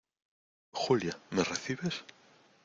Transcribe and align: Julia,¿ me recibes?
Julia,¿ 0.71 1.15
me 1.29 1.43
recibes? 1.43 2.03